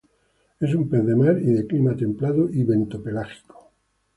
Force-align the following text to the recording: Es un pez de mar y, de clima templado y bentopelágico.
Es 0.67 0.71
un 0.77 0.87
pez 0.93 1.05
de 1.09 1.15
mar 1.15 1.37
y, 1.39 1.51
de 1.57 1.67
clima 1.67 1.95
templado 1.95 2.49
y 2.49 2.63
bentopelágico. 2.63 3.69